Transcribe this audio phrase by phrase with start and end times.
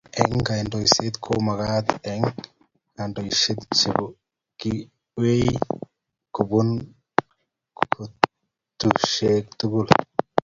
[0.21, 2.27] Eng' kandoiset ko magat eng'
[2.95, 3.33] kandoik
[3.77, 3.91] che
[4.59, 5.49] kikwei
[6.35, 6.73] kobunu
[7.77, 9.87] kotushek tugul